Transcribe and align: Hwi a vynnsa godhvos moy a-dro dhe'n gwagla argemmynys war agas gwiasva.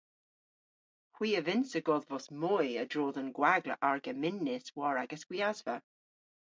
Hwi 1.15 1.29
a 1.39 1.41
vynnsa 1.47 1.79
godhvos 1.89 2.27
moy 2.41 2.69
a-dro 2.83 3.05
dhe'n 3.15 3.31
gwagla 3.37 3.75
argemmynys 3.91 4.65
war 4.77 5.03
agas 5.03 5.23
gwiasva. 5.29 5.81